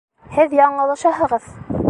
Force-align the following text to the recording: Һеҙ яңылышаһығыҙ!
Һеҙ 0.37 0.55
яңылышаһығыҙ! 0.61 1.53